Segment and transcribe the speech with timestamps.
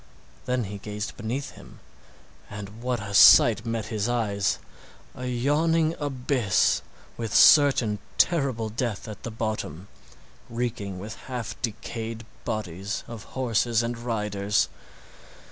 [0.47, 1.79] Then he gazed beneath him,
[2.49, 4.57] and what a sight met his eyes!
[5.13, 6.81] A yawning abyss,
[7.17, 9.89] with certain and terrible death at the bottom,
[10.49, 14.69] reeking with half decayed bodies of horses and riders!